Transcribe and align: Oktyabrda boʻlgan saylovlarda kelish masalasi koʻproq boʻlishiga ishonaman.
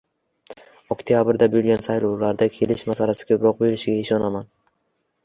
Oktyabrda 0.93 1.47
boʻlgan 1.55 1.83
saylovlarda 1.87 2.47
kelish 2.55 2.81
masalasi 2.93 3.29
koʻproq 3.33 3.61
boʻlishiga 3.61 4.03
ishonaman. 4.07 4.49